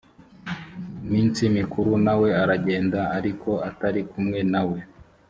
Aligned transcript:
ku 0.95 1.03
minsi 1.11 1.41
mikuru 1.57 1.91
na 2.05 2.13
we 2.19 2.29
aragenda 2.41 2.99
ariko 3.17 3.49
atari 3.69 4.01
kumwe 4.09 4.39
na 4.53 4.61
we 4.69 4.79